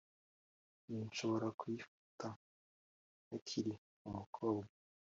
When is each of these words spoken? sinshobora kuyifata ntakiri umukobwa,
sinshobora 0.83 1.47
kuyifata 1.59 2.27
ntakiri 3.25 3.73
umukobwa, 4.07 4.71